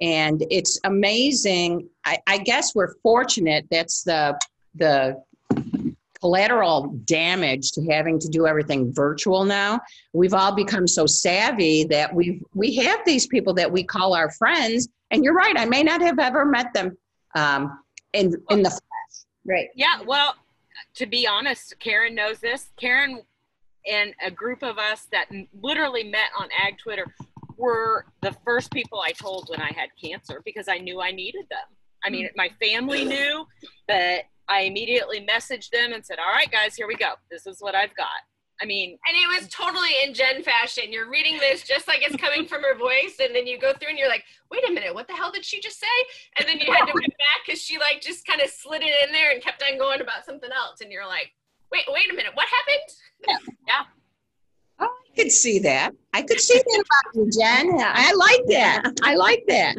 [0.00, 1.88] And it's amazing.
[2.04, 3.66] I, I guess we're fortunate.
[3.70, 4.38] That's the
[4.74, 5.22] the
[6.20, 9.80] collateral damage to having to do everything virtual now
[10.12, 14.30] we've all become so savvy that we we have these people that we call our
[14.32, 16.94] friends and you're right i may not have ever met them
[17.34, 17.78] um,
[18.12, 18.78] in in the
[19.46, 19.68] Right.
[19.74, 20.34] Yeah, well,
[20.94, 22.68] to be honest, Karen knows this.
[22.78, 23.22] Karen
[23.90, 25.26] and a group of us that
[25.62, 27.06] literally met on Ag Twitter
[27.56, 31.46] were the first people I told when I had cancer because I knew I needed
[31.50, 31.58] them.
[32.04, 32.36] I mean, mm-hmm.
[32.36, 33.46] my family knew,
[33.86, 37.12] but I immediately messaged them and said, "All right, guys, here we go.
[37.30, 38.08] This is what I've got."
[38.62, 40.92] I mean, And it was totally in Jen fashion.
[40.92, 43.88] You're reading this just like it's coming from her voice, and then you go through
[43.88, 45.86] and you're like, wait a minute, what the hell did she just say?
[46.38, 48.94] And then you had to went back because she like just kind of slid it
[49.06, 50.80] in there and kept on going about something else.
[50.82, 51.32] And you're like,
[51.72, 53.48] wait, wait a minute, what happened?
[53.66, 53.84] Yeah.
[54.82, 58.90] Oh, i could see that i could see that about you jen i like that
[59.02, 59.76] i like that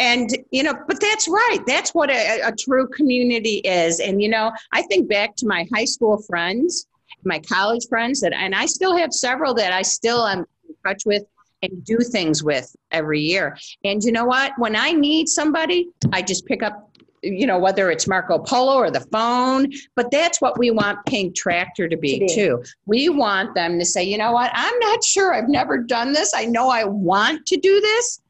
[0.00, 4.28] and you know but that's right that's what a, a true community is and you
[4.28, 6.88] know i think back to my high school friends
[7.24, 11.02] my college friends that and i still have several that i still am in touch
[11.06, 11.22] with
[11.62, 13.56] and do things with every year.
[13.82, 14.52] And you know what?
[14.58, 16.90] When i need somebody i just pick up
[17.22, 21.34] you know whether it's marco polo or the phone but that's what we want pink
[21.34, 22.34] tractor to be, To be.
[22.34, 22.62] too.
[22.84, 24.50] We want them to say you know what?
[24.54, 25.34] I'm not sure.
[25.34, 26.32] I've never done this.
[26.34, 28.20] I know i want to do this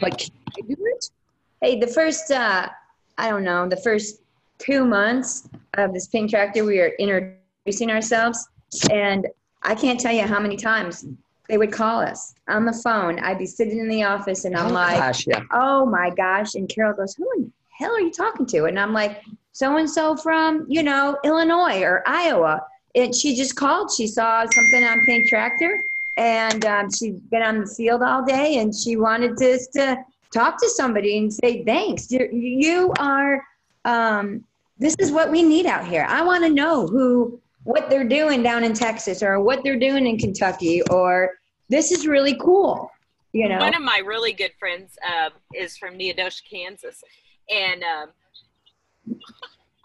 [0.00, 1.10] but can i do it?
[1.62, 2.68] Hey, the first, uh,
[3.18, 4.20] I don't know, the first
[4.58, 6.92] two months of this pink tractor, we are
[7.66, 8.48] introducing ourselves.
[8.92, 9.26] And
[9.62, 11.04] I can't tell you how many times
[11.48, 13.18] they would call us on the phone.
[13.18, 15.40] I'd be sitting in the office and I'm Oh, like, gosh, yeah.
[15.52, 16.54] oh my gosh.
[16.54, 18.64] And Carol goes, who in the hell are you talking to?
[18.64, 22.62] And I'm like, so and so from, you know, Illinois or Iowa.
[22.94, 23.90] And she just called.
[23.96, 25.82] She saw something on Pink Tractor
[26.16, 29.98] and um, she'd been on the field all day and she wanted to, to
[30.32, 32.10] talk to somebody and say, thanks.
[32.10, 33.42] You're, you are,
[33.84, 34.44] um,
[34.78, 36.06] this is what we need out here.
[36.08, 40.06] I want to know who, what they're doing down in Texas or what they're doing
[40.06, 41.32] in Kentucky or
[41.68, 42.90] this is really cool.
[43.32, 47.02] You know, One of my really good friends um, is from Neodesha, Kansas,
[47.50, 48.08] and um,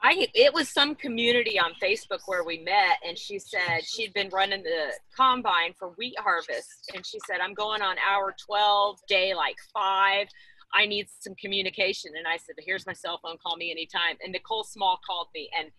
[0.04, 4.30] I it was some community on Facebook where we met, and she said she'd been
[4.30, 9.34] running the combine for wheat harvest, and she said I'm going on hour twelve, day
[9.34, 10.28] like five.
[10.74, 13.38] I need some communication, and I said, "Here's my cell phone.
[13.46, 15.72] Call me anytime." And Nicole Small called me, and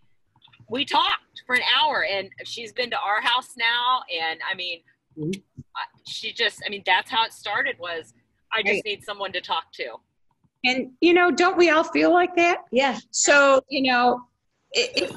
[0.73, 4.81] we talked for an hour, and she's been to our house now, and I mean,
[5.77, 7.79] I- she just, I mean, that's how it started.
[7.79, 8.14] Was
[8.51, 8.85] I just Right.
[8.85, 9.97] need someone to talk to.
[10.64, 12.64] And, you know, don't we all feel like that?
[12.70, 12.99] yeah.
[13.11, 14.23] So, you know,
[14.75, 15.11] i if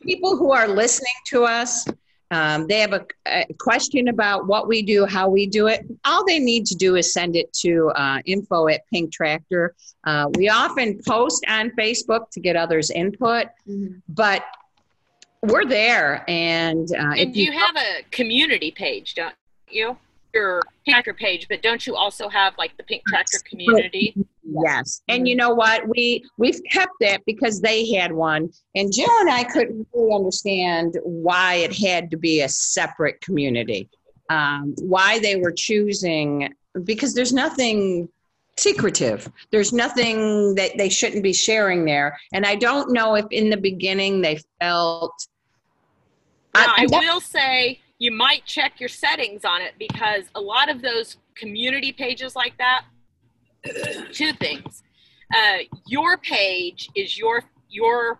[0.00, 1.86] people who are listening to us,
[2.30, 5.80] um, they have a, a question about what we do, how we do it.
[6.04, 9.74] All they need to do is send it to uh, info at Pink Tractor.
[10.04, 13.46] Uh, we often post on Facebook to get others' input,
[14.08, 14.44] but
[15.42, 16.24] we're there.
[16.28, 19.34] And, uh, And you have a community page, don't
[19.70, 19.96] you?
[20.34, 24.14] Your Tractor page, but don't you also have like the Pink Tractor community?
[24.64, 25.00] Yes.
[25.08, 25.88] And you know what?
[25.88, 28.50] We we've kept that because they had one.
[28.74, 33.88] And Jill and I couldn't really understand why it had to be a separate community.
[34.30, 36.52] Um, why they were choosing
[36.84, 38.08] because there's nothing
[38.58, 39.30] secretive.
[39.50, 42.18] There's nothing that they shouldn't be sharing there.
[42.32, 45.12] And I don't know if in the beginning they felt
[46.54, 50.68] Now, I that- will say you might check your settings on it because a lot
[50.70, 52.84] of those community pages like that,
[54.12, 54.82] two things.
[55.34, 58.18] Uh, your page is your your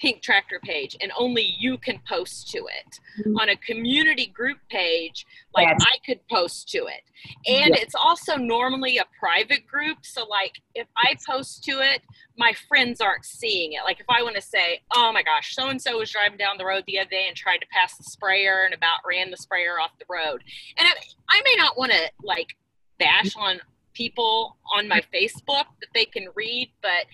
[0.00, 3.00] pink tractor page and only you can post to it.
[3.20, 3.36] Mm-hmm.
[3.36, 5.80] On a community group page like Yes.
[5.82, 7.02] i could post to it.
[7.46, 12.02] And it's also normally a private group so like if i post to it
[12.36, 13.80] my friends aren't seeing it.
[13.84, 16.58] Like if i want to say oh my gosh so and so was driving down
[16.58, 19.36] the road the other day and tried to pass the sprayer and about ran the
[19.36, 20.42] sprayer off the road.
[20.76, 20.92] And i,
[21.30, 22.56] I may not want to like
[22.98, 23.40] bash mm-hmm.
[23.40, 23.60] on
[23.94, 27.06] people on my facebook that they can read but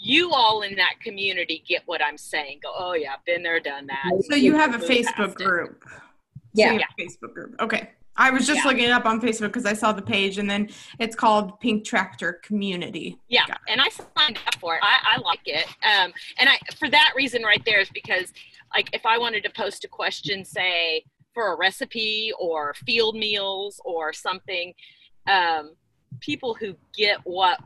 [0.00, 2.60] you all in that community get what I'm saying.
[2.62, 4.24] Go, oh yeah, been there, done that.
[4.24, 5.84] So you have a Facebook group.
[5.84, 5.90] So
[6.54, 6.72] Yeah.
[6.72, 7.56] have a Facebook group.
[7.60, 7.90] Okay.
[8.16, 8.68] I was just Yeah.
[8.68, 11.84] looking it up on Facebook because I saw the page and then it's called Pink
[11.84, 13.16] Tractor Community.
[13.28, 14.80] Yeah, and I signed up for it.
[14.82, 18.32] I, I like it, um, and I for that reason right there is because,
[18.74, 23.80] like, if I wanted to post a question, say for a recipe or field meals
[23.84, 24.74] or something,
[25.26, 25.76] um,
[26.18, 27.60] people who get what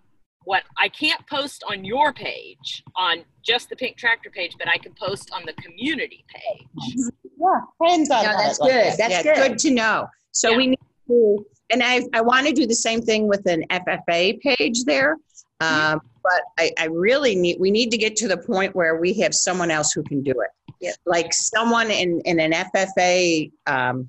[0.44, 4.78] what I can't post on your page on just the Pink Tractor page, but I
[4.78, 6.94] can post on the community page.
[7.36, 8.84] Yeah, friends on No, that that's like good.
[8.92, 8.96] that.
[8.96, 9.48] That's yeah, good.
[9.50, 10.06] good to know.
[10.30, 10.56] So Yeah.
[10.56, 10.78] we need
[11.08, 15.16] to, and I, I want to do the same thing with an FFA page there.
[15.60, 15.94] Mm-hmm.
[15.94, 19.14] Um, but I, I really need, we need to get to the point where we
[19.14, 20.74] have someone else who can do it.
[20.80, 20.94] Yep.
[21.06, 24.08] Like someone in, in an FFA um,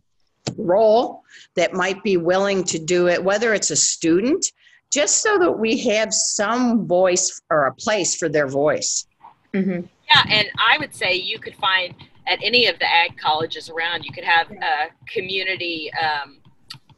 [0.56, 1.24] role
[1.56, 4.46] that might be willing to do it, whether it's a student,
[4.96, 9.06] just so that we have some voice or a place for their voice.
[9.54, 11.94] hmm Yeah, and I would say you could find
[12.28, 16.38] at any of the ag colleges around, you could have uh, community, um,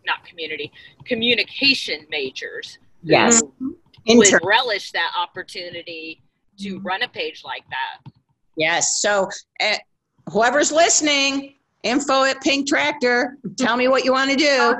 [0.05, 0.71] not community,
[1.05, 3.41] communication majors Yes.
[3.59, 3.75] who
[4.05, 6.21] Inter- would relish that opportunity
[6.59, 8.11] to run a page like that.
[8.57, 8.99] Yes.
[9.01, 9.27] So,
[9.61, 9.77] uh,
[10.31, 13.37] whoever's listening, info at Pink Tractor.
[13.57, 14.75] Tell me what you want to do.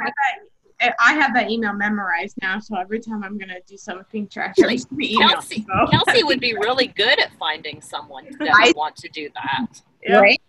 [0.80, 3.78] I have that- I have that email memorized now, so every time I'm gonna do
[3.78, 5.88] something with Pink I'm just email Kelsey, people.
[5.92, 9.82] Kelsey would be really good at finding someone that I- would want to do that.
[10.04, 10.20] Yeah.
[10.20, 10.42] Right.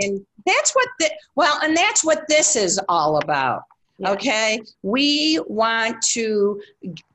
[0.00, 3.62] And that's what the well, and that's what this is all about.
[4.06, 4.60] Okay.
[4.82, 6.62] We want to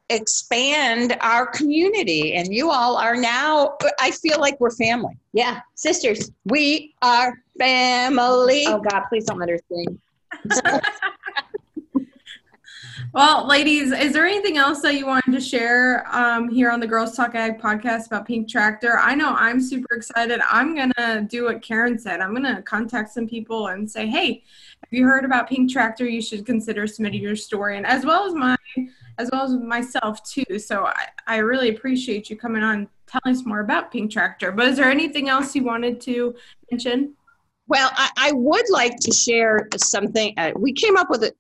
[0.09, 3.77] expand our community, and you all are now.
[3.99, 5.17] I feel like we're family.
[5.31, 5.61] Yeah.
[5.75, 6.31] Sisters.
[6.45, 8.65] We are family.
[8.67, 9.99] Oh God, please don't let her sing.
[13.13, 16.87] Well, ladies, is there anything else that you wanted to share um, here on the
[16.87, 18.97] Girls Talk Ag podcast about Pink Tractor?
[18.97, 20.41] I know I'm super excited.
[20.49, 22.21] I'm gonna do what Karen said.
[22.21, 24.41] I'm gonna contact some people and say, "Hey,
[24.81, 26.09] have you heard about Pink Tractor?
[26.09, 28.57] You should consider submitting your story." And as well as my,
[29.19, 30.57] as well as myself too.
[30.57, 34.51] So I, I really appreciate you coming on, telling us more about Pink Tractor.
[34.51, 36.33] But is there anything else you wanted to
[36.71, 37.13] mention?
[37.67, 40.33] Well, I, I would like to share something.
[40.35, 41.33] Uh, we came up with a,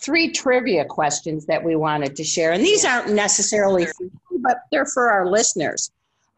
[0.00, 4.62] three trivia questions that we wanted to share, and these aren't necessarily, for you, but
[4.70, 5.90] they're for our listeners.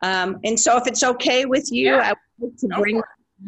[0.02, 3.04] Um, and so, if it's okay with you, I would like to bring them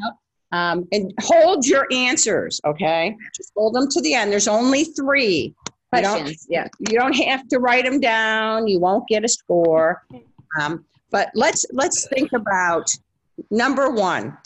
[0.07, 0.19] up.
[0.53, 3.17] Um, and hold your answers, okay?
[3.35, 4.31] Just hold them to the end.
[4.31, 5.53] There's only three.
[5.91, 6.69] Questions, yeah.
[6.89, 8.67] You don't have to write them down.
[8.67, 10.03] You won't get a score.
[10.61, 12.91] Um, but let's let's think about
[13.51, 14.37] number one.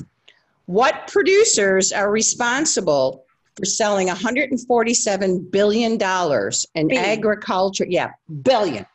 [0.66, 3.24] What producers are responsible
[3.58, 7.04] for selling 147 billion dollars in Billion.
[7.04, 7.86] agriculture?
[7.88, 8.86] Yeah, billion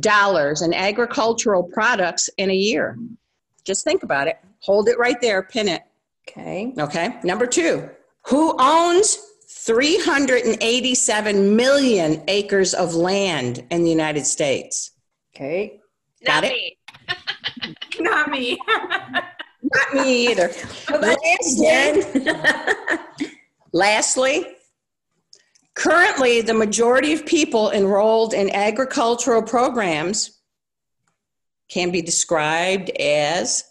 [0.00, 2.98] dollars in agricultural products in a year.
[3.64, 4.38] Just think about it.
[4.60, 5.42] Hold it right there.
[5.44, 5.82] Pin it.
[6.28, 6.74] Okay.
[6.78, 7.18] Okay.
[7.22, 7.88] Number two,
[8.22, 9.16] who owns
[9.48, 14.90] 387 million acres of land in the United States?
[15.34, 15.80] Okay.
[16.24, 16.52] Got Not it?
[16.52, 16.76] me.
[18.04, 18.58] Not me.
[19.62, 20.50] Not me either.
[20.86, 21.16] How about
[23.76, 24.46] Lastly,
[25.74, 30.40] currently the majority of people enrolled in agricultural programs
[31.68, 33.64] can be described as.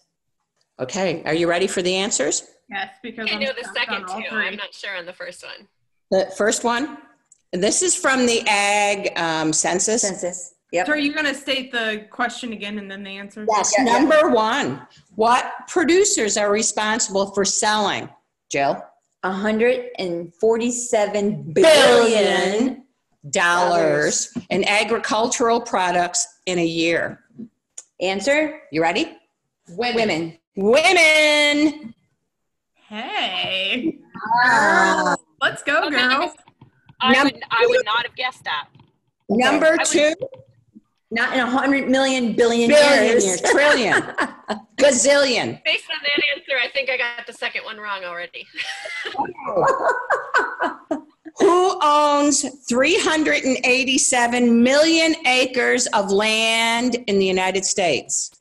[0.79, 2.45] Okay, are you ready for the answers?
[2.69, 4.21] yes, because I know the second two.
[4.29, 4.47] three.
[4.47, 5.67] I'm not sure on the first one.
[6.11, 6.99] The first one.
[7.51, 10.03] This is from the ag um, census.
[10.03, 10.53] Census.
[10.71, 10.85] Yep.
[10.85, 13.43] So are you going to state the question again and then the answer?
[13.49, 13.91] Yes, Yeah, yeah.
[13.97, 14.85] number one.
[15.15, 18.07] What producers are responsible for selling?
[18.51, 18.83] Jill?
[19.25, 21.53] 147 billion.
[21.53, 22.83] Billion
[23.31, 27.21] dollars in agricultural products in a year.
[27.99, 28.61] Answer?
[28.71, 29.17] You ready?
[29.69, 30.37] Women.
[30.55, 31.93] Women.
[32.87, 33.97] Hey,
[34.45, 35.95] Uh, let's go, Okay.
[35.97, 36.31] girls.
[37.01, 38.67] I Num- would I would not have guessed that.
[39.29, 40.13] number I would- two,
[41.15, 43.25] Not in a hundred million billion billion, years.
[43.25, 43.93] years, trillion,
[44.77, 45.63] gazillion.
[45.63, 48.45] Based on that answer, I think I got the second one wrong already.
[51.39, 58.31] Who owns 387 million acres of land in the United States?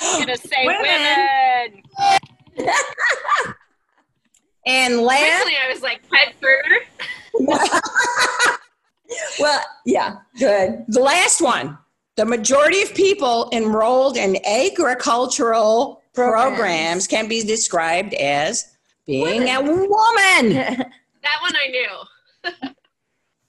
[0.00, 1.82] I'm gonna say Women.
[2.58, 2.74] women.
[4.64, 6.80] And last, Originally, I was like Ted Turner.
[9.38, 10.84] Well, yeah, good.
[10.88, 11.78] the last one.
[12.16, 17.06] The majority of people enrolled in agricultural programs, Programs.
[17.06, 20.84] can be described as being a woman.
[21.22, 21.88] That one I knew.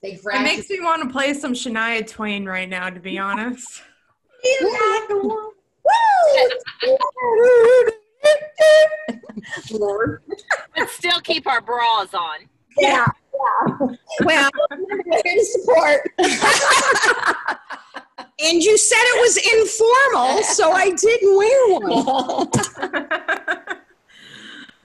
[0.04, 3.82] It makes me want to play some Shania Twain right now, to be honest.
[9.72, 10.22] Lord.
[10.76, 12.40] But still keep our bras on.
[12.78, 13.06] Yeah.
[14.24, 14.50] Well,
[14.80, 16.12] Here to support.
[18.40, 22.50] and you said it was informal, so I didn't wear one.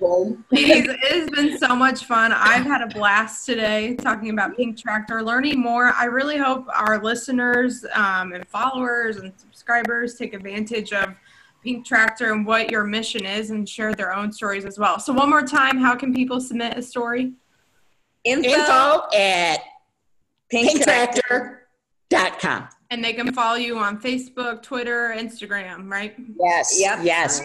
[0.50, 2.32] Ladies, it has been so much fun.
[2.32, 5.92] I've had a blast today talking about Pink Tractor, learning more.
[5.92, 11.16] I really hope our listeners um, and followers and subscribers take advantage of
[11.64, 15.00] Pink Tractor and what your mission is and share their own stories as well.
[15.00, 17.32] So, one more time, how can people submit a story?
[18.28, 19.60] Info, Info at
[20.50, 21.68] Pink Tractor.
[22.10, 22.68] pinktractor.com.
[22.90, 26.14] And they can follow you on Facebook, Twitter, Instagram, right?
[26.40, 26.78] Yes.
[26.80, 27.00] Yep.
[27.02, 27.42] Yes.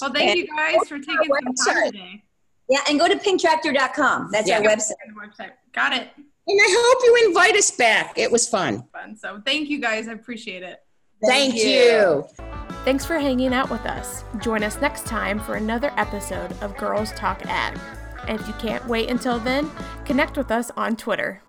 [0.00, 2.22] Well, thank you guys for taking some time today.
[2.68, 4.30] Yeah, and go to pinktractor.com.
[4.30, 4.92] That's our website.
[5.16, 5.50] Website.
[5.72, 6.08] Got it.
[6.16, 8.16] And I hope you invite us back.
[8.16, 8.84] It was fun.
[8.92, 9.16] Fun.
[9.16, 10.08] So, thank you guys.
[10.08, 10.80] I appreciate it.
[11.26, 12.24] Thank, you.
[12.84, 14.24] Thanks for hanging out with us.
[14.38, 17.78] Join us next time for another episode of Girls Talk Ag.
[18.26, 19.70] And if you can't wait until then,
[20.04, 21.42] connect with us on Twitter.